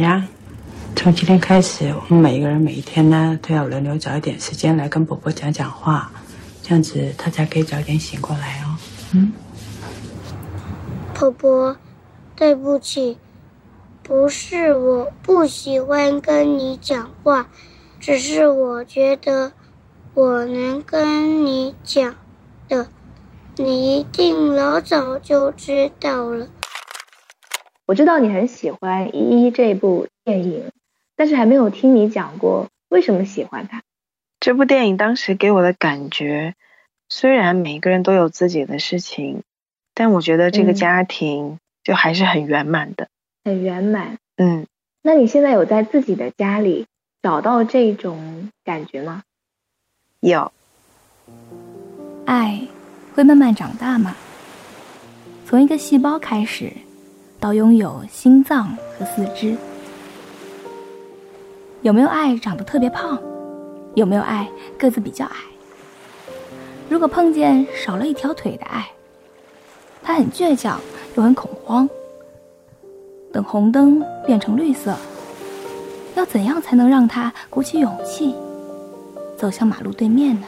[0.00, 0.26] 呀，
[0.96, 6.10] 从今天开始，我们每一个人每一天呢，都要轮流找一点时间来跟婆婆讲讲话，
[6.62, 8.76] 这样子她才可以早点醒过来哦。
[9.12, 9.30] 嗯，
[11.12, 11.76] 婆婆，
[12.34, 13.18] 对不起，
[14.02, 17.48] 不是我不喜欢跟你讲话，
[18.00, 19.52] 只是我觉得
[20.14, 22.14] 我能跟你讲
[22.70, 22.88] 的，
[23.56, 26.46] 你一定老早就知道了。
[27.90, 30.70] 我知道你很喜欢《一一》这部电影，
[31.16, 33.82] 但是还没有听你讲过为什么喜欢它。
[34.38, 36.54] 这部电影当时给我的感觉，
[37.08, 39.42] 虽然每个人都有自己的事情，
[39.92, 43.08] 但我觉得这个家庭就还是很圆满的。
[43.44, 44.18] 很圆满。
[44.36, 44.68] 嗯，
[45.02, 46.86] 那你现在有在自己的家里
[47.20, 49.24] 找到这种感觉吗？
[50.20, 50.52] 有。
[52.24, 52.68] 爱
[53.16, 54.14] 会慢慢长大吗？
[55.44, 56.72] 从一个细胞开始。
[57.40, 59.56] 到拥有心脏和四肢，
[61.80, 63.18] 有没有爱长得特别胖？
[63.94, 64.46] 有没有爱
[64.78, 65.36] 个子比较矮？
[66.90, 68.86] 如果碰见少了一条腿的爱，
[70.02, 70.78] 他很倔强
[71.16, 71.88] 又很恐慌。
[73.32, 74.94] 等红灯变成绿色，
[76.14, 78.34] 要怎样才能让他鼓起勇气
[79.38, 80.46] 走向马路对面呢？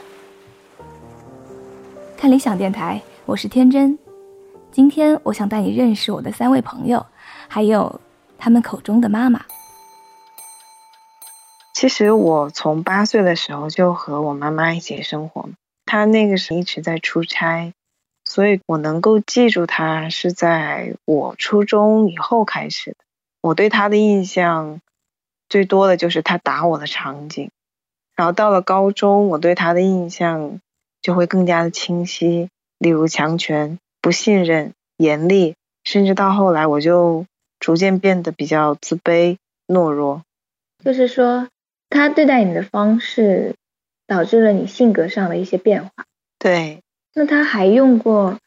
[2.19, 3.99] 看理想电台，我是天真。
[4.73, 7.05] 今天我想带你认识我的三位朋友，
[7.47, 8.01] 还有
[8.39, 9.45] 他们口中的妈妈。
[11.75, 15.51] 其实我从八岁的时候就和我妈妈一起生活，
[15.85, 17.75] 她那个时候一直在出差，
[18.25, 22.97] 所以我能够记住她是在我初中以后开始的。
[23.43, 24.81] 我对她的印象
[25.51, 27.51] 最多的就是她打我的场景，
[28.17, 30.61] 然后到了高中，我对她的印象
[31.03, 32.49] 就会更加的清晰，
[32.79, 33.79] 例如强权。
[34.03, 37.25] 不信任、严厉，甚至到后来，我就
[37.59, 40.23] 逐渐变得比较自卑、懦弱。
[40.85, 41.49] 就是说，
[41.89, 43.55] 他对待你的方式，
[44.07, 45.91] 导致了你性格上的一些变化。
[46.39, 46.81] 对。
[47.15, 48.39] 那他还用过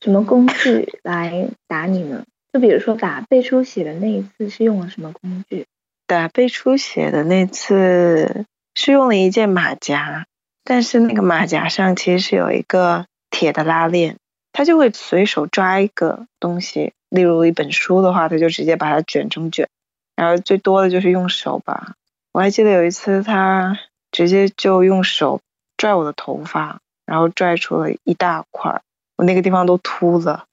[0.00, 2.24] 什么工具来打你呢？
[2.52, 5.66] 就比如说打背出血的那一次，是用了什么工具？
[6.06, 10.26] 打背出血的那次是用了一件马甲，
[10.64, 14.16] 但是那个马甲上其实是有一个铁的拉链。
[14.54, 19.68] 他就会随手抓一个东西，例如一本书的话，他就直接把它卷成卷，
[20.14, 21.96] 然后最多的就是用手吧。
[22.32, 23.80] 我还记得有一次，他
[24.12, 25.40] 直接就用手
[25.76, 28.80] 拽我的头发，然后拽出了一大块，
[29.16, 30.44] 我那个地方都秃了。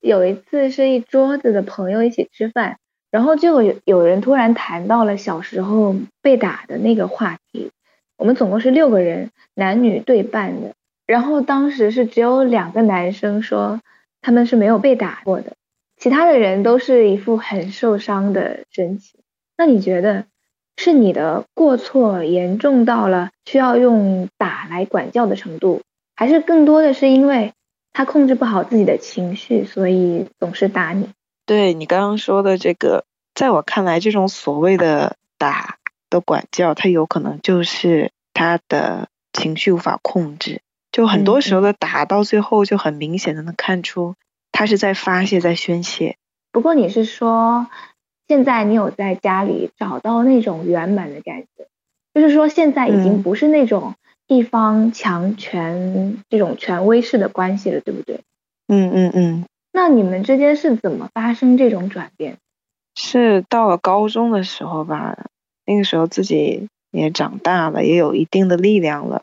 [0.00, 2.78] 有一次是一桌子的朋友一起吃饭，
[3.12, 7.70] 然后就有有人突然谈到了小时候被打的那个话题。
[8.16, 10.74] 我们总共是六个人，男女对半的。
[11.06, 13.80] 然后当时是只有两个男生说
[14.22, 15.54] 他们是没有被打过的，
[15.96, 19.20] 其他的人都是一副很受伤的神情。
[19.56, 20.24] 那你觉得
[20.76, 25.82] 是你的过错严重到了需要用打来管教的程度，
[26.16, 27.52] 还是更多的是因为
[27.92, 31.10] 他控制不好自己的情绪，所以总是打你？
[31.46, 33.04] 对你刚刚说的这个，
[33.34, 35.76] 在我看来，这种所谓的打
[36.10, 40.62] 的管教，他有可能就是他的情绪无法控制。
[40.94, 44.14] 就很多时候的打到最后就很明显的能看出
[44.52, 46.14] 他是在发泄在宣泄。
[46.52, 47.66] 不过你是说
[48.28, 51.66] 现在你有在家里找到那种圆满的感觉，
[52.14, 53.96] 就是说现在已经不是那种
[54.28, 58.20] 一方强权这种权威式的关系了，对不对？
[58.68, 59.44] 嗯嗯嗯。
[59.72, 62.36] 那你们之间是怎么发生这种转变？
[62.94, 65.26] 是到了高中的时候吧，
[65.66, 69.22] 那个时候自己也长大了，也有一定的力量了。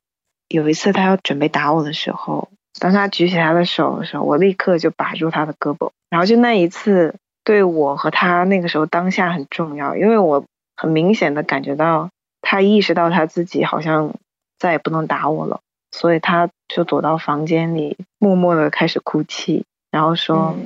[0.51, 5.91] 有一次他要准备打我的时候，当他举起他的手的时候，我立刻就把住他的胳膊。
[6.09, 10.43] 然后就那一次，对我和他那个时候当下很重要，因为我
[10.75, 12.09] 很明显的感觉到
[12.41, 14.13] 他意识到他自己好像
[14.59, 20.57] 再也不能打我了，所以他就躲到房间里，默默的开始哭泣，然后说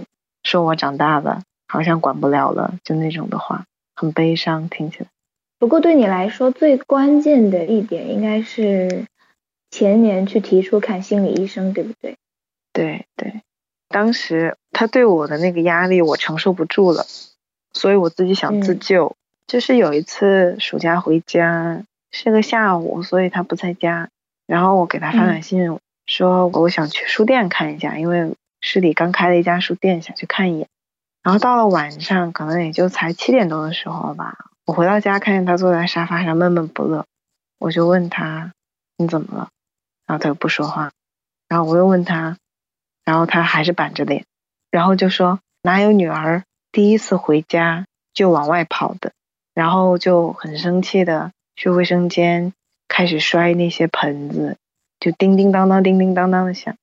[0.41, 3.65] 说我长大了，好像管不了了，就那种的话，
[3.95, 5.05] 很悲伤，听起来。
[5.59, 9.05] 不过对你来说，最关键的一点应该是。
[9.75, 12.15] 前年去提出看心理医生，对不对？
[12.71, 13.41] 对对，
[13.89, 17.05] 当时他对我的那个压力我承受不住了，
[17.73, 19.17] 所以我自己想自救。
[19.47, 24.07] 就是有一次暑假回家是个下午，所以他不在家，
[24.47, 30.69] 然后我给他发短信说我想去书店看一下，因为市里刚开了一家书店，想去看一眼。
[31.21, 37.05] 然后到了晚上，可能也就才七点多的时候吧，我回到家看见他坐在沙发上闷闷不乐，
[37.59, 38.53] 我就问他
[38.95, 39.49] 你怎么了？
[40.07, 40.91] 然后他又不说话，
[41.47, 42.37] 然后我又问他，
[43.03, 44.25] 然后他还是板着脸，
[44.71, 49.11] 然后就说哪有女儿第一次回家就往外跑的？
[49.53, 52.53] 然后就很生气的去卫生间
[52.87, 54.57] 开始摔那些盆子，
[54.99, 56.75] 就叮叮当当、叮叮当当的响。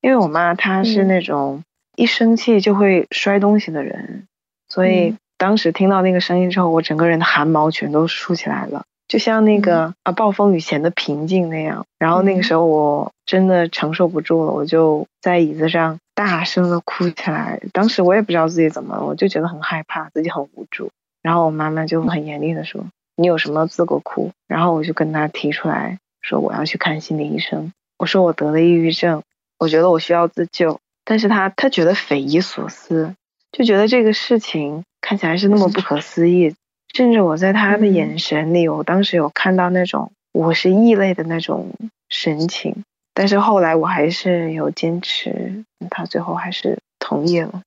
[0.00, 1.62] 因为我妈她是那种
[1.96, 4.26] 一生气就会摔东西的人，
[4.68, 8.84] 所以当时听到那个声音之后，我整个人的汗毛全都竖起来了。
[9.14, 17.60] 就像那个啊暴风雨前的平静那样，然后那个时候我真的承受不住了，我就在椅子上大声的哭起来。
[17.72, 20.90] 当时我也不知道自己怎么了，我就觉得很害怕，自己很无助。
[21.22, 29.22] 然后我妈妈就很严厉的说：“你有什么资格哭？”然后我就跟她提出来说：“我要去看心理医生。”我说我得了抑郁症，
[29.60, 30.80] 我觉得我需要自救。
[31.04, 33.14] 但是她她觉得匪夷所思，
[33.52, 36.56] 就觉得这个事情看起来是那么不可思议。
[36.94, 41.72] 甚至我在他的眼神里，我当时有看到那种我是异类的那种
[42.08, 47.62] 神情，但是后来我还是有坚持，他最后还是同意了。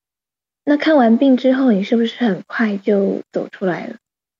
[0.64, 3.98] 那看完病之后，你是不是很快就走出来了？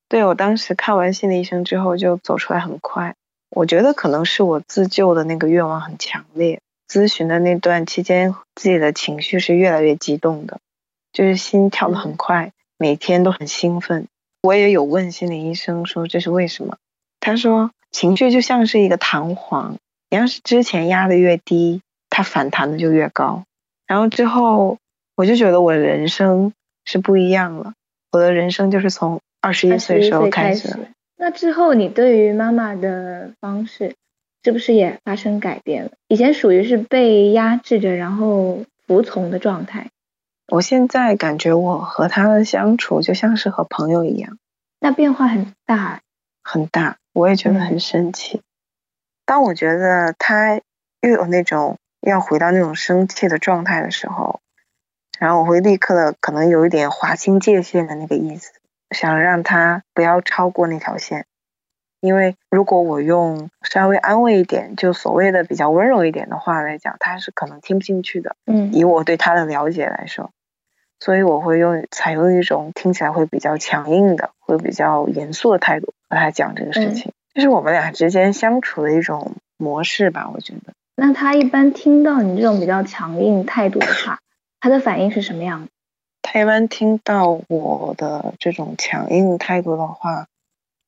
[0.08, 3.14] 对我当时看完心理医生之后就走出来很快，
[3.50, 6.62] 我觉得可能是我自救的那个愿望很强烈。
[6.88, 10.60] 咨询的那段期间，自己的情绪是越来越激动的，
[11.12, 14.08] 就是心跳的很快，每天都很兴奋。
[14.42, 16.78] 我也有问心理医生说这是为什么，
[17.20, 19.78] 他说情绪就像是一个弹簧，
[20.10, 23.44] 你要是之前压的越低，它反弹的就越高。
[23.88, 24.78] 然后之后
[25.16, 26.54] 我就觉得我的人生
[26.86, 27.74] 是不一样了，
[28.12, 30.78] 我的人生就是从二十一岁时候开始。
[31.18, 33.96] 那之后你对于妈妈的方式
[34.44, 35.92] 是不是也发生改变了？
[36.08, 39.88] 以前属于是被压制着，然后服从的状态。
[40.50, 44.38] 我现在感觉我和他的相处就像是和朋友一样，
[44.80, 46.02] 那变化很大，
[46.42, 48.42] 很大，我也觉得很生气。
[49.26, 50.62] 当我觉得他
[51.02, 54.40] 又有那种要回到那种生气的状态的时候，
[55.20, 58.54] 然后我会立刻的可能有一点划清界限的那个意思，
[58.92, 61.26] 想让他不要超过那条线。
[62.00, 68.36] 因为如果我用稍微安慰一点，就所谓的比较温柔一点的话来讲，他是可能听不进去的。
[68.46, 70.32] 嗯，以我对他的了解来说。
[71.00, 80.74] 所以我会用采用一种听起来会比较强硬的，会比较严肃的态度和他讲这个事情，这是我们俩之间相处的一种模式吧，我觉得。
[80.96, 84.20] 那他一般听到你这种比较强硬态度的话，
[84.60, 85.68] 他的反应是什么样的？
[86.24, 90.26] 他一般听到我的这种强硬态度的话，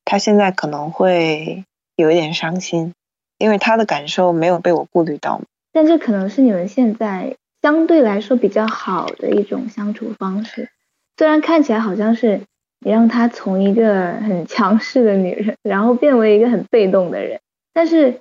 [0.04, 1.64] 他现在可能会
[1.94, 2.94] 有一点伤心，
[3.38, 5.40] 因为他的感受没有被我顾虑到。
[5.72, 7.36] 但这可能是你们现在。
[7.62, 10.70] 相对来说比较好的一种相处方式，
[11.16, 12.40] 虽然看起来好像是
[12.80, 17.40] 你让他从一个很强势的女人，然后变为一个很被动的人，
[17.74, 18.20] 但是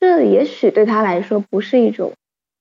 [0.00, 2.12] 这也许对他来说不是一种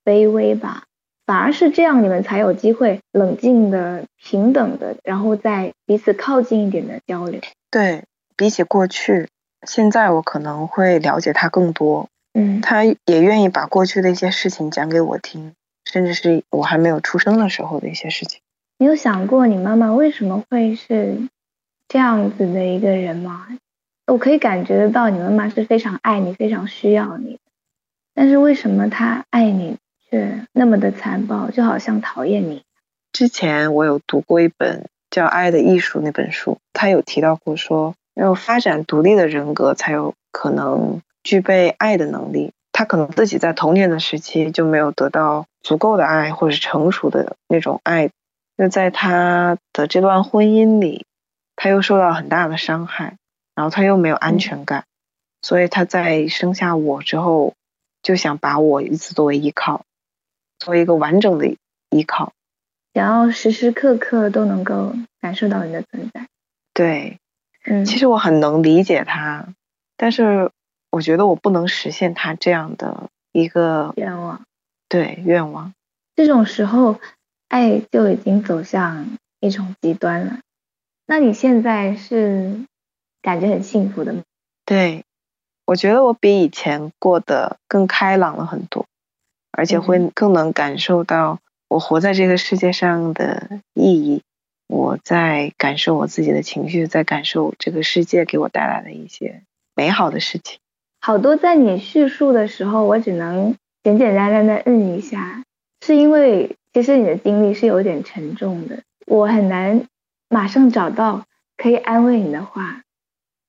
[0.05, 0.83] 卑微吧，
[1.25, 7.41] 反而是这样，你们才有机会冷静的、平等的，然后再彼此靠近一点的交流。
[7.71, 8.03] 对
[8.35, 9.27] 比起过去，
[9.65, 15.53] 现在我可能会了解他更多，嗯，他也愿意把过去的一些事情讲给我听。
[15.91, 18.39] 甚至是我还没有出生的时候的一些事情。
[18.77, 21.17] 你有想过你妈妈为什么会是
[21.87, 23.47] 这样子的一个人吗？
[24.07, 27.37] 我可以感觉得到你妈妈是非常爱你、非常需要你，
[28.13, 29.77] 但是为什么她爱你
[30.09, 32.63] 却那么的残暴，就好像讨厌你？
[33.13, 42.53] 之前我有读过一本叫《爱的艺术》那本书，他有提到过说，要发展独立的人格才有可能具备爱的能力。
[42.71, 48.09] 他可能自己在童年的时期就没有得到足够的爱，或者是成熟的那种爱。
[48.55, 51.05] 那在他的这段婚姻里，
[51.55, 53.17] 他又受到很大的伤害，
[53.55, 54.85] 然后他又没有安全感，
[55.41, 57.53] 所以他在生下我之后，
[58.03, 59.85] 就想把我一直作为依靠，
[60.59, 61.55] 作为一个完整的
[61.89, 62.33] 依靠，
[62.93, 66.27] 想要时时刻刻都能够感受到你的存在。
[66.73, 67.19] 对，
[67.65, 69.47] 嗯，其实我很能理解他，
[69.97, 70.51] 但是。
[70.93, 74.41] 我觉得我不能实现他这样的一个愿望，
[74.91, 75.73] 对愿望。
[76.17, 76.99] 这种时候，
[77.47, 80.39] 爱就已经走向一种极端了。
[81.07, 82.65] 那你现在是
[83.21, 84.23] 感觉很幸福的吗？
[84.65, 85.05] 对，
[85.65, 88.85] 我觉得我比以前过得更开朗了很多，
[89.51, 94.21] 而且会更能感受到我活在这个世界上的意义。
[94.67, 99.43] 我在感受我自己的情绪，在感受这个世界给我带来的一些
[99.73, 100.59] 美好的事情。
[100.99, 105.43] 好多在你叙述的时候，我只能简简单单的嗯一下，
[105.81, 109.87] 是因为其实你的经历是有点沉重的，我很难
[110.29, 111.25] 马上找到
[111.57, 112.83] 可以安慰你的话。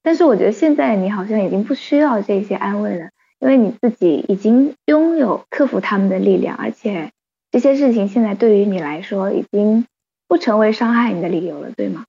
[0.03, 7.13] 但是我觉得现在你好像已经不需要这些安慰了，因为你自己已经拥有克服他们的力量，而且
[7.51, 9.87] 这些事情现在对于你来说已经
[10.27, 12.05] 不成为伤害你的理由了，对吗？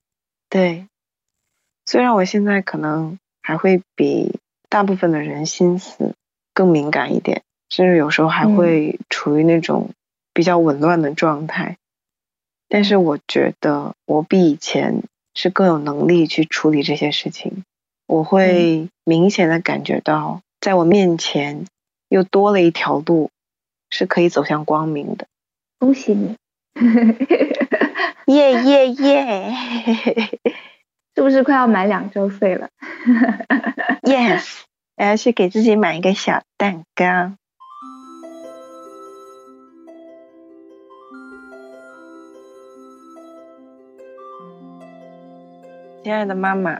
[0.50, 0.88] 对。
[1.86, 4.40] 虽然我现在可能还会比
[4.70, 6.16] 大部分的人心思
[6.54, 9.90] 更敏感一点，甚至有时候还会处于那种
[10.32, 11.78] 比较紊乱的状态，
[12.70, 15.02] 但是我觉得我比以前
[15.34, 17.64] 是更有能力去处理这些事情。
[18.06, 21.66] 我会明显的感觉到，在我面前
[22.10, 23.32] 又多了一条路，
[23.90, 25.26] 是可以走向光明的。
[25.80, 26.36] 恭喜你！
[28.32, 29.56] 耶耶耶！
[31.16, 32.70] 是不是快要满两周岁了
[34.04, 34.62] ？Yes，
[34.96, 37.34] 我要去给自己买一个小蛋糕。
[46.04, 46.80] 亲爱的妈妈，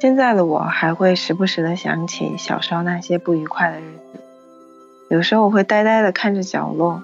[0.00, 4.20] 现在的我还会时不时的想起小时候那些不愉快的日子，
[5.08, 7.02] 有时候我会呆呆的看着角落，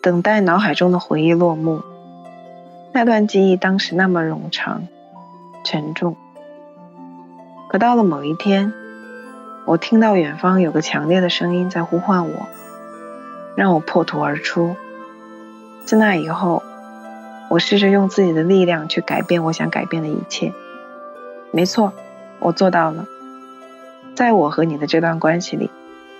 [0.00, 1.82] 等待脑海中的回忆落幕。
[2.94, 4.88] 那段记忆当时那么冗长。
[5.64, 6.16] 沉重。
[7.68, 8.72] 可到了某一天，
[9.66, 12.48] 我听到远方有个强烈的声音在呼唤我，
[13.54, 14.74] 让我破土而出。
[15.84, 16.62] 自那以后，
[17.52, 20.54] 我试着用自己的力量去改变我想改变的一切。
[21.50, 21.92] 没错，
[22.38, 23.04] 我做到了。
[24.14, 25.70] 在我和你的这段关系里，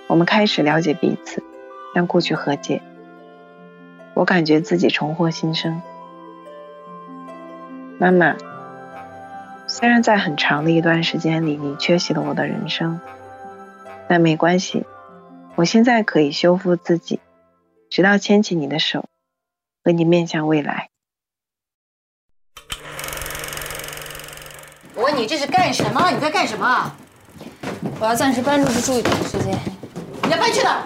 [0.08, 1.42] 我们开始了解彼此，
[1.94, 2.82] 让过去和解。
[4.12, 5.80] 我感觉自己重获新生。
[7.98, 8.36] 妈妈。
[9.66, 13.00] 虽然在很长的一段时间里，你缺席了我的人生，
[14.06, 14.84] 但没关系，
[15.54, 17.20] 我现在可以修复自己，
[17.88, 19.06] 直到牵起你的手，
[19.82, 20.90] 和你面向未来。
[24.94, 26.10] 我问你这是干什么？
[26.10, 26.90] 你在干什么？
[28.00, 29.56] 我要暂时搬出去住一段时间。
[30.24, 30.82] 你要搬去哪？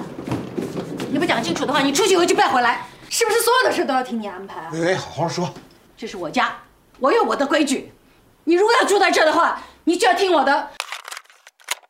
[1.10, 2.82] 你不讲清楚的话，你出去以后就别回来。
[3.08, 4.68] 是不是所有的事都要听你安排？
[4.72, 5.48] 哎，好好说。
[5.96, 6.52] 这是我家，
[6.98, 7.92] 我有我的规矩。
[8.44, 10.70] 你如果要住在这的话，你就要听我的。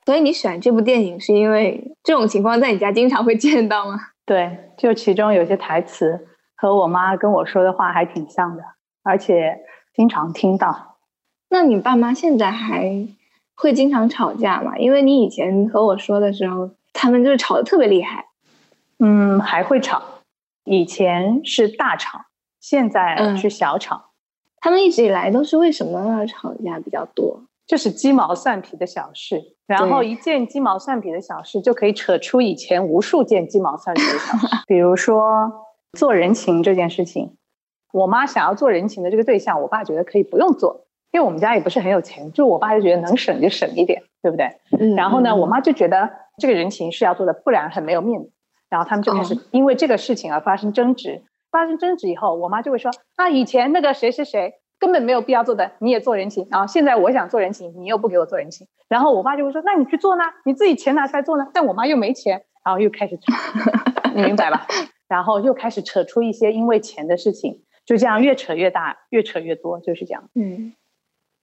[0.05, 3.99] 所以你选这部电影是因为这种情况在你家经常会见到吗？
[4.25, 8.63] 对，就其中有些台词和我妈跟我说的话还挺像的，
[9.03, 9.59] 而且
[9.95, 10.96] 经常听到。
[11.49, 13.07] 那你爸妈现在还
[13.55, 14.77] 会经常吵架吗？
[14.79, 18.27] 因为你以前和我说的时候，他们就是吵得特别厉害。
[18.99, 20.03] 嗯，还会吵，
[20.65, 22.21] 以前是大吵，
[22.61, 24.11] 现在是小吵。
[24.61, 27.43] 他们一直以来都是为什么要吵架比较多？
[27.67, 34.47] 就是鸡毛蒜皮的小事，然后一件鸡毛蒜皮的小事就可以扯出以前无数件鸡毛蒜皮的小事。
[34.67, 37.37] 比如说做人情这件事情，
[37.93, 40.86] 我妈想要做人情的这个对象，我爸觉得可以不用做，
[41.17, 44.51] 因为我们家也不是很有钱，就我爸就觉得能省就省一点，对不对？
[44.79, 44.95] 嗯。
[44.97, 48.31] 然后呢，我妈就觉得这个人情是要做的，不然很没有面子。
[48.69, 51.23] 然后他们就开始因为这个事情而发生争执。
[51.51, 56.47] 发生争执以后，我妈就会说：“啊，以前那个谁谁谁根本没有必要做的，你也做人情。
[56.51, 58.67] 然后现在我想做人情，你又不给我做人情。
[58.91, 60.25] 然后我爸就会说：那你去做呢？
[60.45, 61.49] 你自己钱拿出来做呢？
[61.55, 63.19] 但我妈又没钱，然后又开始，
[64.15, 64.67] 你明白吧？
[65.09, 70.29] 然后又开始扯出一些因为钱的事情，就这样越扯越大，越扯越多，就是这样。
[70.35, 70.75] 嗯，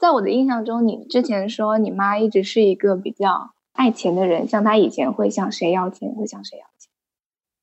[0.03, 6.91] 在我的印象中，你之前说你妈一直是一个比较爱钱的人，像她以前会向谁要钱，会向谁要钱？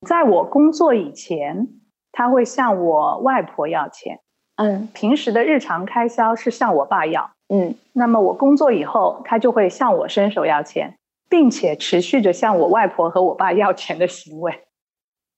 [0.09, 1.69] 在我工作以前。
[2.13, 4.19] 她会向我外婆要钱，
[4.57, 10.97] 嗯，平时的日常开销是向我爸要，嗯，那么我工作以后，她就会向我伸手要钱，
[11.29, 14.65] 并且持续着向我外婆和我爸要钱的行为。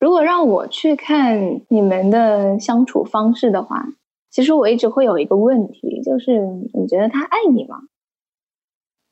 [0.01, 3.85] 如果让我去看你们的相处方式的话，
[4.33, 6.41] 其实我一直会有一个问题，就是
[6.73, 7.83] 你觉得他爱你吗？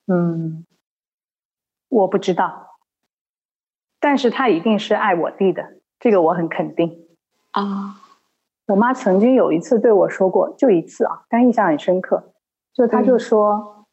[0.07, 0.65] 嗯，
[1.91, 2.79] 我不知道，
[4.00, 7.07] 但是他一定是爱我弟的，这个我很肯定。
[7.50, 8.00] 啊，
[8.69, 12.33] 我妈曾经有一次对我说过，就一次啊，但印象很深刻。
[12.73, 13.87] 就她就说，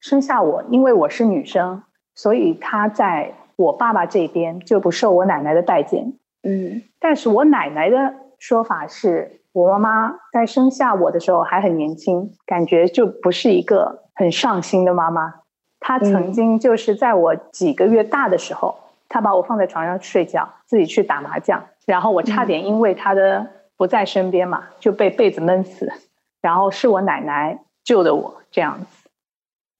[0.00, 1.82] 生下我，因为我是女生，
[2.14, 6.14] 所以她在我爸爸这边就不受我奶奶的待见。
[6.42, 15.34] 嗯，但是我奶奶的说法是，我妈妈在生下我的时候还很年轻，感觉就不是一个很上心的妈妈。
[15.80, 18.76] 她曾经就是在我几个月大的时候，
[19.08, 21.64] 她把我放在床上睡觉，自己去打麻将。
[21.86, 25.92] 然后我差点因为她的不在身边嘛，就被被子闷死。
[26.40, 29.10] 然后是我奶奶救的我，这样子。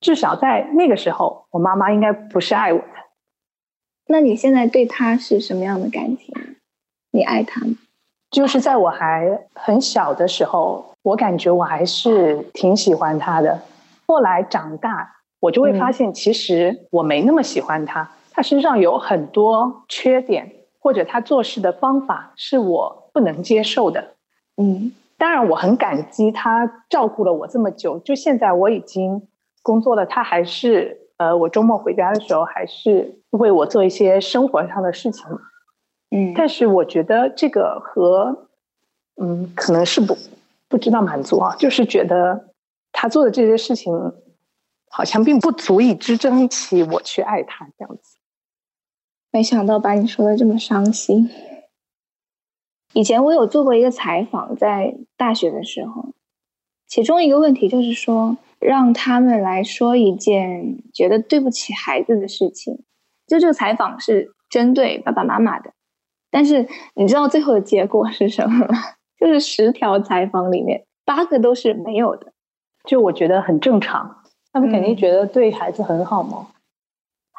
[0.00, 2.95] 至少在那个时候，我妈妈应该不是爱我的。
[4.09, 6.35] 那你现在对她是什么样的感情？
[7.12, 7.77] 你爱她吗？
[8.30, 13.60] 就是在我还很小的时候，我感觉我还是挺喜欢他的。
[14.06, 18.10] 后来长大，我就会发现，其实我没那么喜欢他。
[18.32, 20.52] 他身上有很多缺点。
[20.82, 24.14] 或者他做事的方法是我不能接受的，
[24.56, 29.28] 嗯，当然我很感激他照顾了我这么久，就现在我已经
[29.62, 35.26] 工作了，他还是呃，我周末回家的时候还是为我做一些生活上的事情。
[36.11, 38.49] 嗯，但是我觉得这个和
[39.17, 40.17] 嗯，可能是不
[40.69, 42.52] 不知道满足啊，就是觉得
[42.93, 43.93] 他做的这些事情
[44.90, 48.19] 好像并不足以支撑起我去爱他这样子。
[49.31, 51.31] 没想到把你说的这么伤心。
[52.93, 56.12] 以前我有做过一个采访，在大学的时候，
[56.88, 62.83] 其中一个问题就是说，让他们来说一件觉得对不起孩子的事情。
[63.29, 65.73] 就这个采访是针对爸爸妈妈的，
[66.30, 68.78] 但是你知道最后的结果是什么吗？
[69.18, 72.32] 就是十条采访里面八个都是没有的。
[72.84, 74.22] 就我觉得很正常，
[74.52, 76.46] 他们肯定觉得对孩子很好嘛。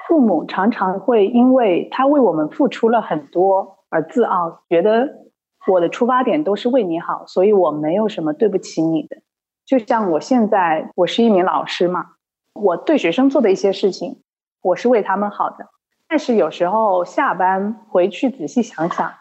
[0.07, 5.21] 父母常常会因为他为我们付出了很多而自傲，觉得。
[5.67, 9.17] 我的出发点都是为你好，所以我没有什么对不起你的。
[9.63, 12.13] 就像我现在，我是一名老师嘛，
[12.55, 14.23] 我对学生做的一些事情，
[14.63, 15.67] 我是为他们好的。
[16.11, 19.13] 但是有时候下班回去仔细想想，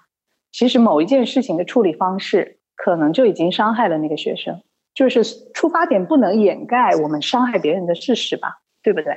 [0.51, 4.61] 其实某一件事情的处理方式，可能就已经伤害了那个学生。
[4.93, 5.23] 就是
[5.55, 9.15] 出发点不能掩盖我们伤害别人的事实吧，对不对？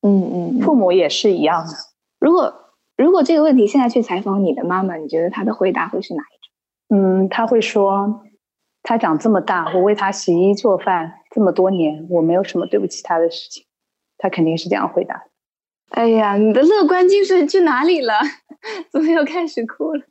[0.00, 1.72] 嗯嗯，父母也是一样的。
[2.18, 6.98] 如果如果这个问题现在去采访你的妈妈，你觉得她的回答会是哪一种？
[6.98, 8.22] 嗯，她会说，
[8.82, 13.66] 她长这么大，我为她洗衣做饭这么多年，我没有什么对不起她的事情，
[14.16, 15.24] 她肯定是这样回答。
[15.94, 18.14] 哎呀，你的乐观精神去哪里了？
[18.90, 20.02] 怎么又开始哭了？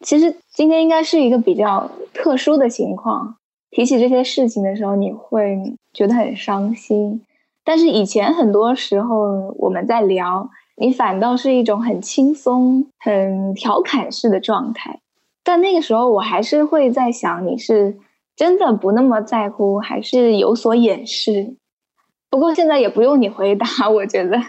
[0.00, 3.36] 其实今天应该是一个比较特殊的情况，
[3.70, 5.56] 提起这些事情的时候，你会
[5.92, 7.22] 觉得很伤心。
[7.62, 14.98] 但是以前很多时候我们在聊，你反倒是一种很轻松、很调侃式的状态。
[15.44, 17.96] 但那个时候，我还是会在想，你是
[18.34, 21.54] 真的不那么在乎，还是有所掩饰？
[22.28, 24.40] 不过现在也不用你回答，我觉得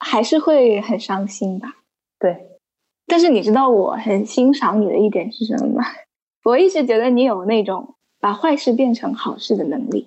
[0.00, 1.76] 还是会很伤心吧。
[2.18, 2.58] 对，
[3.06, 5.84] 但是你知道我很欣赏你的一点是什么吗？
[6.44, 10.06] 我一直觉得你有那种把坏事变成好事的能力。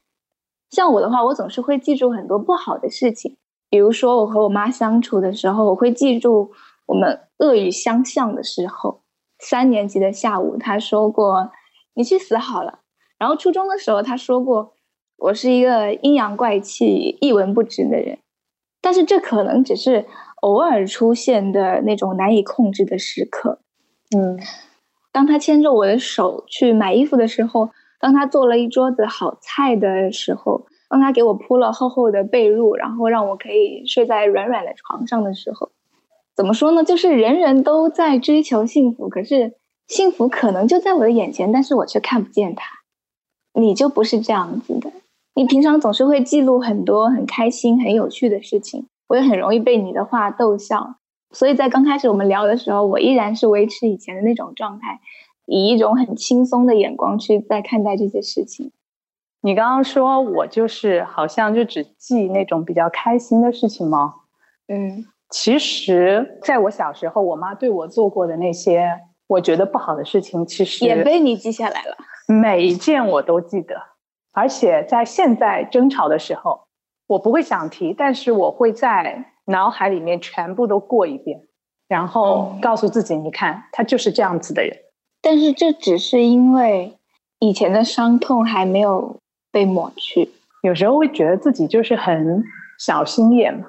[0.72, 3.38] 像我的话，我总是会记住很多不好的事情，
[3.70, 6.52] 比如说我和我妈相处的时候，我会记住
[6.88, 9.02] 我们恶语相向的时候。
[9.40, 11.52] 三年级的下午，她说过
[11.94, 12.80] ：“你去死好了。”
[13.20, 14.74] 然后初中的时候，她说过
[15.18, 18.18] ：“我是一个阴阳怪气、一文不值的人。”
[18.84, 20.06] 但是这可能只是
[20.42, 23.60] 偶尔出现的那种难以控制的时刻。
[24.14, 24.38] 嗯，
[25.14, 27.70] 当他牵着我的手去买衣服的时候，
[28.02, 35.72] 当他做了一桌子好菜的时候，当他给我铺了厚厚的被褥，然后让我可以睡在软软的床上的时候。
[36.36, 36.84] 怎么说呢？
[36.84, 39.54] 就是人人都在追求幸福，可是
[39.88, 42.66] 幸福可能就在我的眼前，但是我却看不见它。
[43.54, 44.92] 你就不是这样子的，
[45.36, 50.96] 你平常总是会记录很多很开心、很有趣的事情，我也很容易被你的话逗笑。
[51.32, 55.00] 所以在刚开始我们聊的时候，我依然是维持以前的那种状态，
[55.46, 58.72] 以一种很轻松的眼光去在看待这些事情。
[59.42, 64.14] 你刚刚说我就是好像就只记那种比较开心的事情吗？
[64.68, 65.06] 嗯。
[65.30, 68.88] 其实，在我小时候，我妈对我做过的那些
[69.26, 71.98] 我觉得不好的事情，其实也被你记下来了。
[72.28, 73.76] 每一件我都记得，
[74.34, 76.66] 而且在现在争吵的时候，
[77.08, 81.42] 我不会想提，但是我会在脑海里面全部都过一遍，
[81.88, 84.76] 然后告诉自己：你看，他就是这样子的人。
[85.22, 86.98] 但是这只是因为
[87.40, 89.18] 以前的伤痛还没有
[89.52, 90.30] 被抹去，
[90.64, 92.44] 有时候会觉得自己就是很
[92.80, 93.68] 小心眼嘛。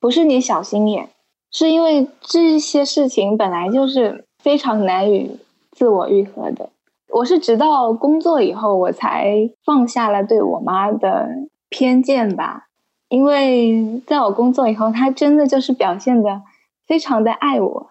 [0.00, 1.08] 不是你小心眼，
[1.50, 5.38] 是因为这些事情本来就是非常难以
[5.72, 6.70] 自我愈合的。
[7.16, 11.30] 我是直到工作以后，我才放下了对我妈的
[11.70, 12.66] 偏见吧。
[13.08, 16.42] 因为在我工作以后，她真的就是表现的
[16.86, 17.90] 非常的爱我，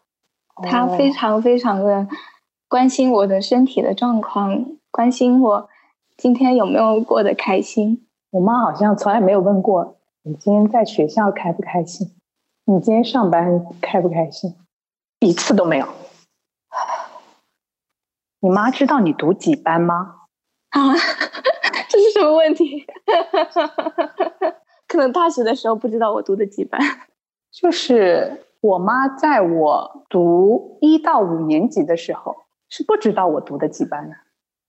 [0.62, 2.08] 她非常非常的
[2.68, 5.70] 关心我的身体的状况，关心我
[6.16, 8.06] 今天有没有过得开心。
[8.30, 9.96] 我妈好像从来没有问过。
[10.22, 12.12] 你今天在学校开不开心？
[12.66, 14.54] 你今天上班开不开心？
[15.22, 15.88] 一次都没有。
[18.46, 20.18] 你妈知道你读几班吗？
[20.70, 20.94] 啊，
[21.90, 22.86] 这是什么问题？
[24.88, 26.80] 可能大学的时候不知道我读的几班。
[27.52, 32.36] 就是我妈在我读一到五年级的时候
[32.70, 34.16] 是不知道我读的几班的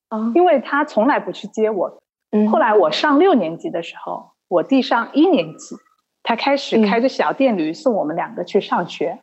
[0.08, 2.00] 啊，因为她从来不去接我。
[2.30, 4.30] 嗯，后来我上六年级的时候。
[4.48, 5.74] 我弟上一年级，
[6.22, 9.18] 他开始开着小电驴送我们两个去上学，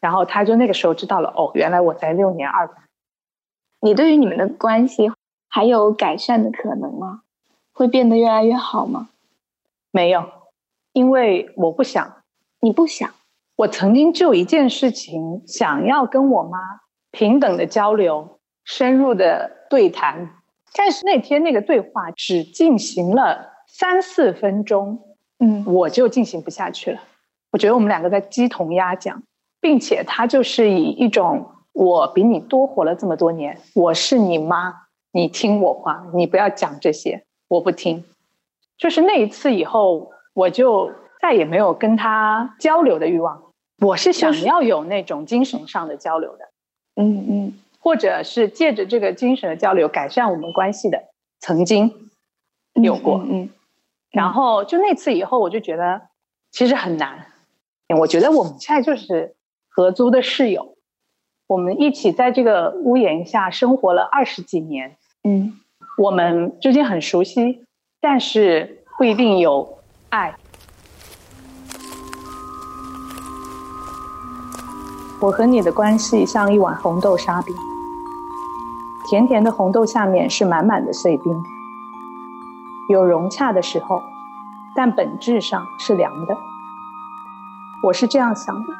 [0.00, 2.76] 然后他就那个时候知道了，哦，原来我在六年二班。
[3.80, 5.10] 你对于你们的关系
[5.48, 7.22] 还有改善的可能吗？
[7.72, 9.08] 会变得越来越好吗？
[9.90, 10.24] 没有，
[10.92, 12.22] 因为我不想。
[12.60, 13.10] 你不想？
[13.54, 16.58] 我曾经就一件事情想要跟我妈
[17.10, 20.30] 平等的交流、深入的对谈，
[20.74, 25.00] 但是那天那个对话只进行了三四分钟，
[25.38, 27.00] 嗯，我就进行不下去了。
[27.52, 29.22] 我觉得我们两个在鸡同鸭讲，
[29.60, 38.02] 并且他就是以一种我比你多活了这么多年，我是你妈，你听我话，你不要讲这些，我不听。
[38.78, 43.42] 就是那一次以后，我就再也没有跟他交流的欲望。
[43.80, 46.48] 我是想要有那种精神上的交流的，
[46.94, 51.04] 嗯嗯，或者是借着这个精神的交流改善我们关系的，
[51.40, 52.10] 曾经
[52.72, 53.50] 有过，嗯。
[54.10, 56.00] 然后就那次以后，我就觉得
[56.50, 57.26] 其实很难。
[57.98, 59.34] 我觉得我们现在就是
[59.68, 60.75] 合租的室友，
[61.48, 65.52] 我们一起在这个屋檐下生活了二十几年，嗯，
[65.96, 67.64] 我们之间很熟悉，
[68.00, 69.78] 但是不一定有
[70.08, 70.34] 爱。
[75.20, 77.54] 我和你的关系像一碗红豆沙饼，
[79.08, 81.32] 甜甜的红豆下面是满满的碎冰，
[82.90, 84.02] 有融洽的时候，
[84.74, 86.36] 但本质上是凉的。
[87.84, 88.74] 我是这样想的：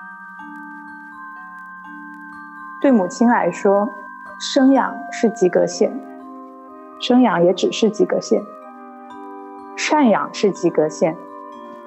[2.86, 3.92] 对母亲来说，
[4.38, 5.92] 生养是及格线，
[7.00, 8.40] 生养也只是及格线；
[9.76, 11.16] 赡养是及格线，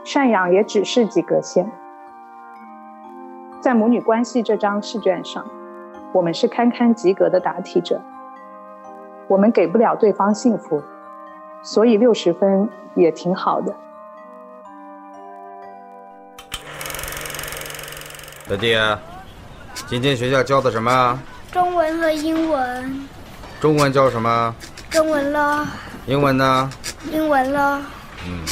[0.04, 1.72] 赡养也只是及格线。
[3.62, 5.46] 在母女关系这张试卷上，
[6.12, 8.02] 我们是堪堪及格的答题者。
[9.30, 10.84] 我们给不了对方幸福，
[11.62, 13.74] 所以六十分也挺好的。
[18.50, 18.76] 小弟，
[19.90, 21.20] 今天学校教的什么？
[21.52, 23.08] 中文和英文。
[23.60, 24.54] 中文教什么？
[24.92, 25.66] 中文咯。
[26.06, 26.70] 英文呢？
[27.12, 27.82] 英文咯。
[28.28, 28.46] 嗯。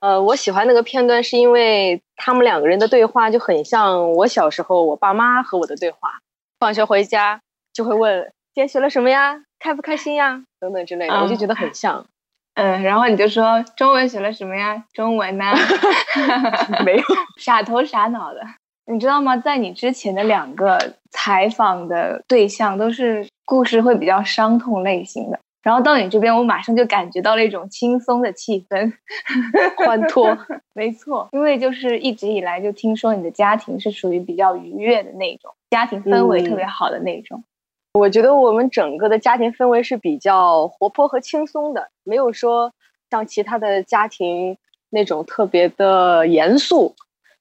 [0.00, 6.18] 呃，我喜欢那个片段，是因为他们两个人的对话就很像我小时候我爸妈和我的对话。
[6.58, 7.40] 放学回家
[7.72, 12.04] 就会问今天学了什么呀，开不开心呀，等等之类的，我就觉得很像。
[12.54, 14.82] 嗯，然后你就说中文学了什么呀？
[14.92, 15.44] 中文呢？
[16.84, 17.02] 没有，
[17.38, 18.40] 傻头傻脑的。
[18.86, 19.36] 你知道吗？
[19.36, 25.38] 在你之前的两个采访的对象都是故事会比较伤痛类型的。
[25.62, 28.92] 然后到你这边，我马上就感觉到了一种轻松的气氛，
[29.84, 30.36] 欢脱。
[30.72, 37.44] 没错，因为就是一直以来就听说你的家庭是属于比较愉悦的那种，家庭氛围特别好的那种。
[37.92, 42.72] 我觉得我们整个的家庭氛围是比较活泼和轻松的，没有说
[43.10, 44.56] 像其他的家庭
[44.88, 46.94] 那种特别的严肃。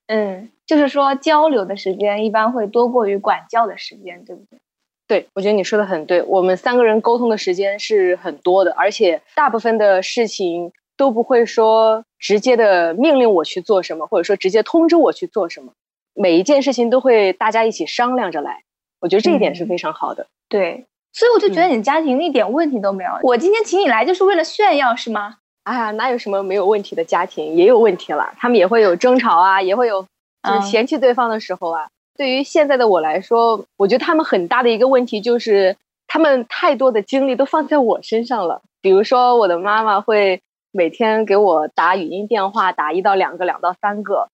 [0.09, 4.59] 嗯，就是说交流的时间一般会多过于管教的时间，对不对？
[5.07, 6.23] 对，我觉得你说的很对。
[6.23, 15.73] 我们三个人沟通的时间是很多的，而且大部分的事情都不会说直接的命令我去做什么，或者说直接通知我去做什么。
[16.15, 18.63] 每一件事情都会大家一起商量着来。
[18.99, 20.25] 我觉得这一点是非常好的。
[20.47, 23.11] 对，所以我就觉得你家庭一点问题都没有。
[23.21, 25.37] 我今天请你来就是为了炫耀，是吗？
[25.69, 28.33] 哎呀，哪有什么没有问题的家庭，也有问题了。
[28.39, 30.01] 他们也会有争吵啊，也会有
[30.41, 31.87] 就是嫌弃对方的时候啊。
[32.17, 35.77] 对于现在的我来说，我觉得他们很大的一个问题就是，
[36.07, 38.63] 他们太多的精力都放在我身上了。
[38.81, 44.27] 比如说，我的妈妈会每天给我打语音电话，打一到两个，两到三个。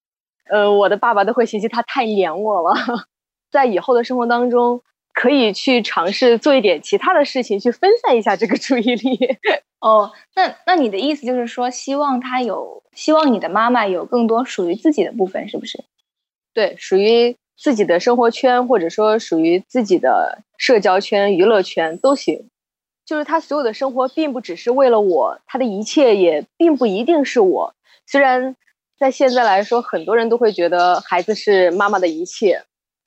[0.50, 2.76] 呃，我的爸爸都会嫌弃他太黏我了。
[3.52, 4.82] 在以后的生活当中，
[5.16, 9.18] 可以去尝试做一点其他的事情，去分散一下这个注意力。
[9.82, 15.84] 哦，那那你的意思就是说，希望他有，希望你的妈妈有更多属于自己的部分，是不是？
[16.54, 17.36] 对，属于。
[17.58, 22.50] 自己的生活圈，或者说属于自己的社交圈、娱乐圈都行。
[23.06, 27.74] 就是他所有的生活，并不只是为了我，他的一切也并不一定是我。
[28.06, 28.58] 虽然
[29.00, 32.64] 在现在来说，很多人都会觉得孩子是妈妈的一切，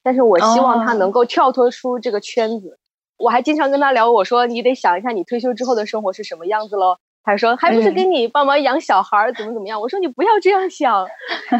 [0.08, 2.78] 但是我希望他能够跳脱出这个圈子。
[3.18, 6.96] 我还经常跟他聊，我说你得想一下，你退休之后的生活是什么样子喽。
[7.24, 11.06] 他说：“还不是给你帮忙养小孩儿，怎么怎么样？”我说：“你不要这样想，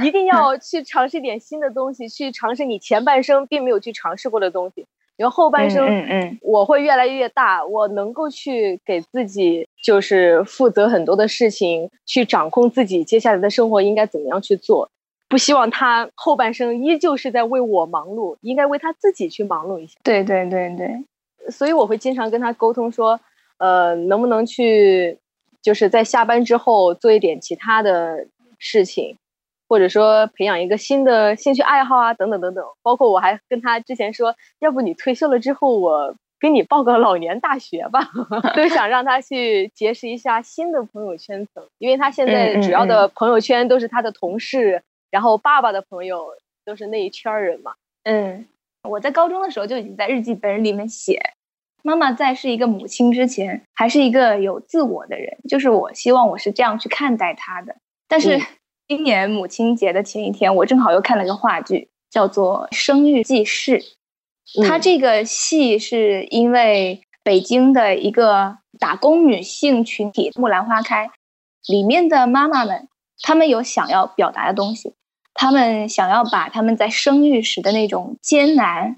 [0.03, 4.87] 一定要 去尝试点新的东西，去尝试你前半生并没有去尝试过的东西。
[5.19, 14.89] 然后后半生，嗯嗯，我会越来越大，我能够去给自己就是负责很多的事情，去掌控自己接下来的生活应该怎么样去做。
[15.29, 19.99] 不希望他后半生依旧是在为我忙碌，应该为他自己去忙碌一下。
[20.03, 21.05] 对对对对，
[21.51, 23.21] 所以我会经常跟他沟通说，
[23.59, 25.19] 呃，能不能去。”
[25.61, 29.17] 就是在下班之后做一点其他的事情，
[29.69, 32.65] 或者说培养一个新的兴趣爱好啊，等等等等。
[32.81, 38.09] 包括我还跟他之前说，要不你退休了之后，我给你报个老年大学吧，
[38.55, 46.29] 都想让他去结识一下新的朋友圈层，因为他现在主要的朋友圈都是他的同事，然后爸爸的朋友
[46.65, 47.75] 都是那一圈人嘛。
[48.05, 48.47] 嗯，
[48.83, 51.21] 我在高中的时候就已经在日记本里面写，
[51.83, 57.77] 妈妈在是一个母亲之前，还是一个有自我的人，就是我希望我是这样去看待她的。
[58.07, 58.41] 但是
[58.87, 63.81] 今年母亲节的前一天，我正好又看了个话剧，叫做《生育记事》。
[64.67, 71.11] 他这个戏是因为北京的一个打工女性群体“木兰花开”
[71.69, 72.89] 里面的妈妈们，
[73.23, 74.95] 她们有想要表达的东西，
[75.35, 78.97] 他们想要把他们在生育时的那种艰难，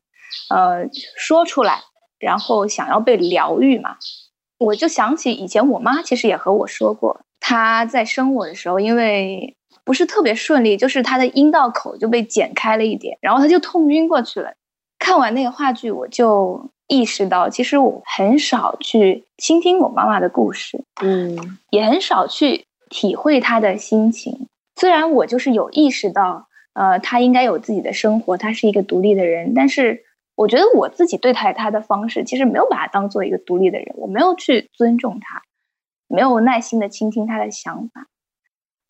[0.48, 1.80] 呃，说出来，
[2.18, 3.96] 然后想要被疗愈嘛。
[4.58, 14.52] 我就想起以前我妈其实也和我说过，她在生我的时候，因为不是特别顺利，就是她的阴道口就被剪开了一点，然后她就痛晕过去了。
[14.98, 24.46] 看完那个话剧，我就意识到，其实我很少去倾听我妈妈的故事，嗯，也很少去体会他的心情。
[24.76, 35.40] 虽然我就是有意识到，呃，他应该有自己的生活，他是一个独立的人，但是我觉得我自己对待他的方式，其实没有把他当做一个独立的人，我没有去尊重他，
[36.06, 38.08] 没有耐心的倾听他的想法。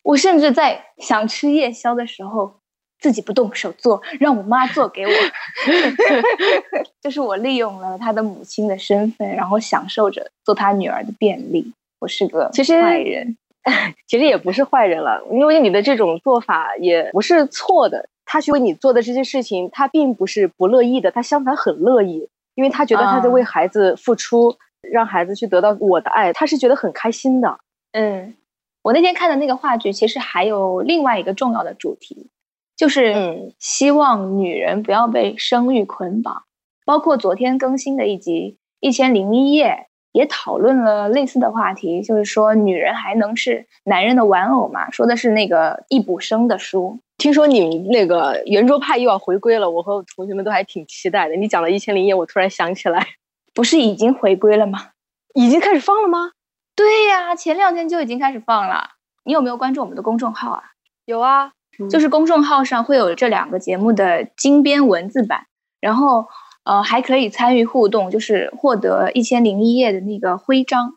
[0.03, 2.59] 我甚至在想吃夜宵的时候。
[3.03, 5.13] 自己不动手做，让我妈做给我，
[7.01, 11.73] 就是我利用了他的母亲的身份，然后享受着做他女儿的便利。
[11.99, 13.39] 我是个其实坏人，
[14.07, 18.09] 其实也不是坏人了，因为你的这种做法也不是错的。
[18.25, 24.57] 他去为你做的这些事情，他并不是不乐意的，他相反很乐意，因为他觉得他在为孩子付出，
[24.93, 27.59] 让孩子去得到我的爱，他是觉得很开心的。
[27.93, 28.37] 嗯，
[28.83, 32.31] 我那天看的那个话剧，其实还有另外一个重要的主题。
[32.77, 36.45] 就是希望女人不要被生育捆绑，
[36.87, 39.67] 包括昨天更新的一集《一千零一夜》
[40.13, 44.91] 也讨论了类似的话题，就是说女人还能是男人的玩偶吗？
[44.91, 47.01] 说的是那个易卜生的书。
[47.19, 51.37] 听说你们那个圆桌派又要回归了，我和同学们都还挺期待的。
[51.37, 53.07] 你讲了一千零一夜，我突然想起来，
[53.55, 54.89] 不是已经回归了吗？
[55.35, 56.31] 已经开始放了吗？
[56.75, 58.91] 对呀，前两天就已经开始放了。
[59.25, 60.63] 你有没有关注我们的公众号啊？
[61.05, 61.53] 有啊。
[61.89, 65.47] 就是公众号上会有这两个节目的精编文字版，
[65.81, 66.27] 然后
[66.71, 70.95] 呃还可以参与互动，就是获得一千零一夜的那个徽章，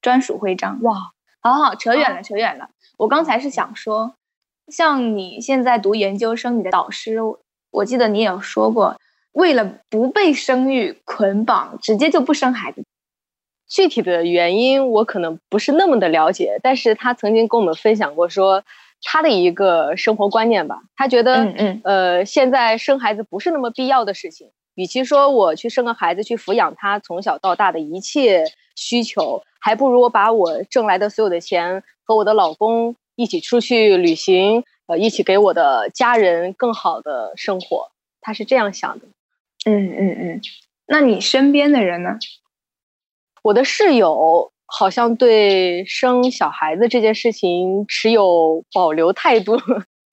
[0.00, 0.78] 专属徽章。
[0.82, 1.10] 哇，
[1.40, 2.68] 好好扯远了，扯远了。
[2.96, 4.14] 我刚才是想说，
[4.68, 7.18] 像你现在读研究生，你的导师，
[7.72, 9.00] 我记得你也有说过，
[9.32, 12.84] 为了不被生育捆绑，直接就不生孩子。
[13.68, 18.62] 具体的原因我可能不是那么的了解，但是他曾经跟我们分享过说。
[19.02, 24.48] 他的一个生活观念吧，他觉得，嗯嗯，呃，现在生孩子不是那么必要的事情。
[24.76, 28.44] 与其说我去生个孩子去抚养他从小到大的一切
[28.76, 37.90] 需求，还不如我把我挣来的所有的钱和我的老公一起出去旅行，呃，一起给我的家人更好的生活。
[38.20, 39.06] 他是这样想的。
[39.64, 40.40] 嗯嗯嗯。
[40.86, 42.18] 那你身边的人呢？
[43.42, 44.52] 我的室友。
[44.68, 49.56] 好像对生小孩子这件事情持有保留态度，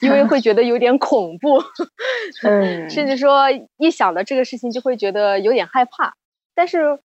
[0.04, 1.63] 因为会觉得有点恐怖
[2.44, 3.46] 嗯，甚至说
[3.78, 6.13] 一想到这个事情就会觉得有点害怕。
[6.56, 7.00] 但是，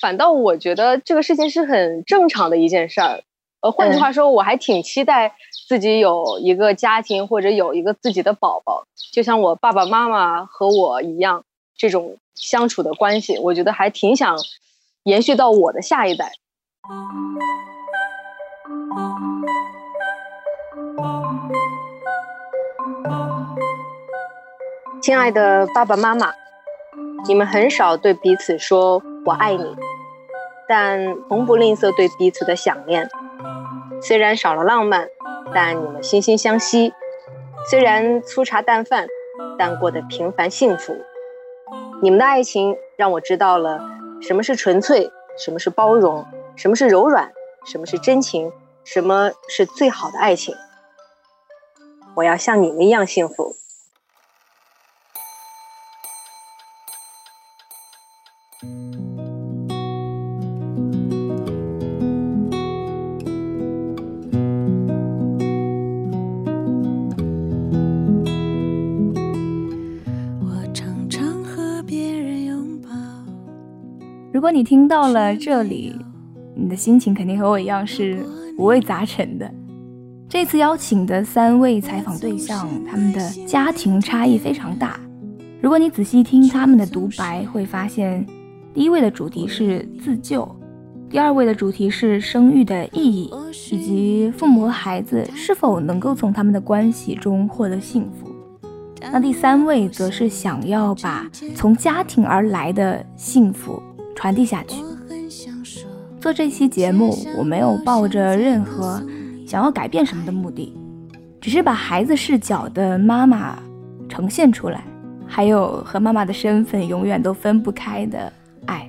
[0.00, 3.22] 反倒我觉得这个事情是很正常的一件事儿。
[3.60, 5.34] 呃，换句话说，我还挺期待
[5.68, 11.44] 自己有一个家庭或者有一个自己的宝宝，就像我爸爸妈妈和我一样
[11.76, 14.36] 这种相处的关系，我觉得还挺想
[15.02, 16.32] 延续到我的下一代。
[25.02, 26.32] 亲爱的爸爸妈妈，
[27.26, 29.76] 你们很少对彼此说“我爱你”，
[30.68, 33.08] 但从不吝啬对彼此的想念。
[34.02, 35.08] 虽然少了浪漫，
[35.54, 36.92] 但你们惺惺相惜；
[37.70, 39.06] 虽然粗茶淡饭，
[39.58, 40.96] 但过得平凡幸福。
[42.02, 43.80] 你们的爱情让我知道了
[44.20, 46.24] 什么是纯粹，什么是包容。
[46.56, 47.32] 什么是柔软？
[47.64, 48.52] 什么是真情？
[48.84, 50.54] 什么是最好的爱情？
[52.14, 53.56] 我要像你们一样幸福。
[70.40, 72.88] 我常常和别人拥抱。
[74.32, 76.10] 如果你听到了这里。
[76.60, 78.22] 你的心情肯定和我一样是
[78.58, 79.50] 五味杂陈的。
[80.30, 84.98] 这次邀请的三位采访对象，他们的家庭差异非常大。
[85.60, 88.24] 如果你仔细听他们的独白，会发现
[88.72, 90.48] 第一位的主题是自救，
[91.10, 93.28] 第二位的主题是生育的意义，
[93.72, 98.30] 以及父母和孩子是否能够从他们的关系中获得幸福。
[99.10, 103.82] 那第三位则是想要把从家庭而来的幸福
[104.14, 104.80] 传递下去。
[106.20, 109.02] 做这期节目，我没有抱着任何
[109.50, 110.72] 想要改变什么的目的，
[111.40, 113.58] 只是把孩子视角的妈妈
[114.08, 114.84] 呈现出来，
[115.26, 118.32] 还有和妈妈的身份永远都分不开的。
[118.66, 118.88] 爱，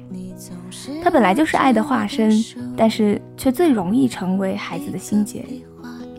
[1.03, 2.31] 它本来就是爱的化身，
[2.77, 5.43] 但是却最容易成为孩子的心结。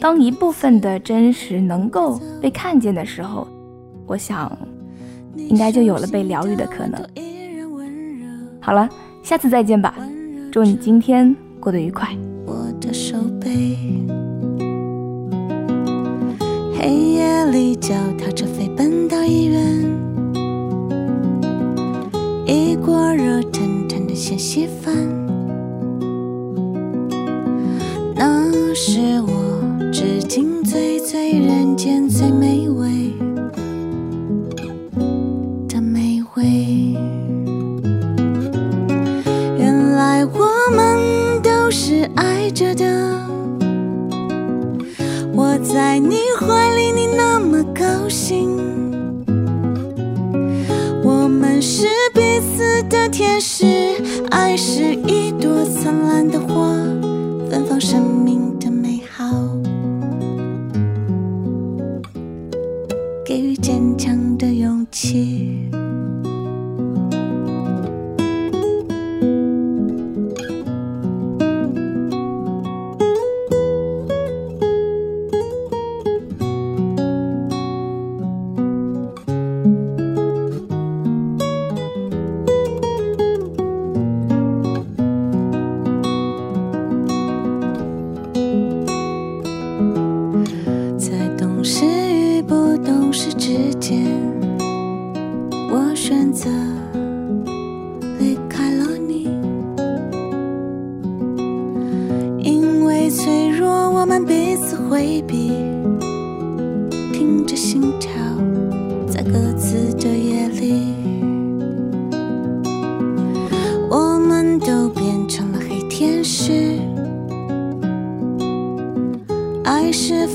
[0.00, 3.46] 当一部分的真实能够被看见的时候，
[4.09, 4.50] 我想，
[5.37, 7.00] 应该就有了被疗愈的可能。
[8.61, 8.88] 好了，
[9.22, 9.94] 下次再见吧，
[10.50, 12.09] 祝你今天过得愉快。
[16.85, 19.62] 黑夜里脚踏车飞奔到医院。
[22.45, 24.92] 一锅热腾腾的咸稀饭，
[28.16, 33.12] 那是我至今最最人间最美味
[35.68, 36.97] 的美味。
[39.57, 43.25] 原来我们都是爱着的，
[45.33, 46.16] 我在你
[53.12, 53.66] 天使，
[54.31, 56.72] 爱是一朵灿烂的花，
[57.51, 58.32] 芬芳生命。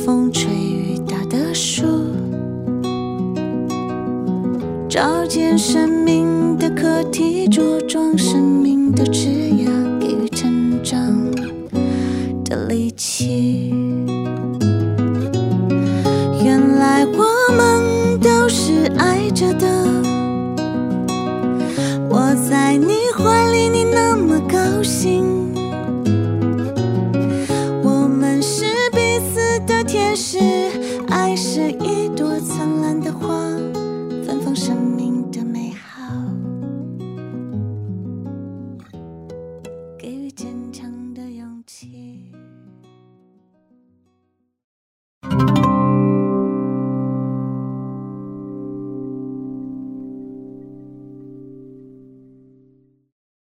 [0.07, 1.83] 风吹雨打的树
[4.87, 5.96] 照见山